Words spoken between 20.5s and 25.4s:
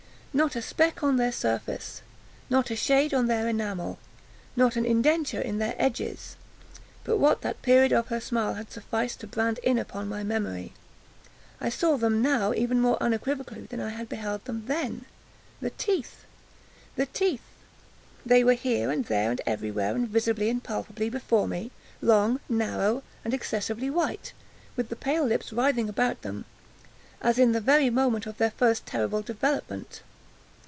palpably before me; long, narrow, and excessively white, with the pale